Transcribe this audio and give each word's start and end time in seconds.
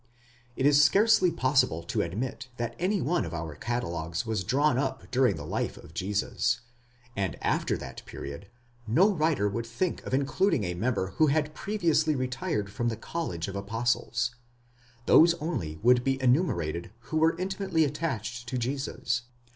But 0.55 0.65
it 0.65 0.65
is 0.67 0.83
scarcely 0.83 1.29
possible 1.29 1.83
to 1.83 2.01
admit 2.01 2.47
that 2.57 2.75
any 2.79 2.99
one 3.03 3.23
of 3.23 3.35
our 3.35 3.53
catalogues 3.53 4.25
was 4.25 4.43
drawn 4.43 4.79
up 4.79 5.03
during 5.11 5.35
the 5.35 5.45
life 5.45 5.77
of 5.77 5.93
Jesus; 5.93 6.61
and 7.15 7.37
after 7.39 7.77
that 7.77 8.03
period, 8.07 8.47
no 8.87 9.11
writer 9.11 9.47
would 9.47 9.67
think 9.67 10.03
of 10.03 10.11
including 10.15 10.63
a 10.63 10.73
member 10.73 11.11
who 11.17 11.27
had 11.27 11.53
previously 11.53 12.15
retired 12.15 12.71
from 12.71 12.87
the 12.89 12.97
college 12.97 13.47
of 13.47 13.55
apostles; 13.55 14.33
those 15.05 15.35
only 15.35 15.77
would 15.83 16.03
be 16.03 16.19
enu 16.19 16.43
merated 16.45 16.89
who 17.11 17.17
were 17.17 17.39
ultimately 17.39 17.83
attached 17.85 18.49
to 18.49 18.57
Jesus. 18.57 19.21